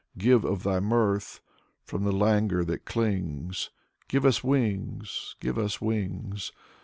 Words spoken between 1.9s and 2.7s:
the languor